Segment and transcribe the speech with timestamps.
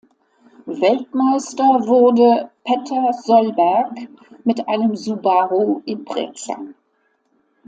[0.65, 4.09] Weltmeister wurde Petter Solberg
[4.43, 6.57] mit einem Subaru Impreza.